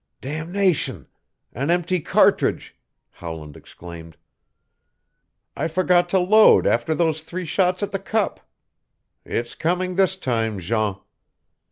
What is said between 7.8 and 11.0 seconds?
at the cup. It's coming this time, Jean!"